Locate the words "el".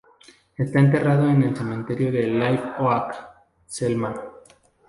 1.43-1.55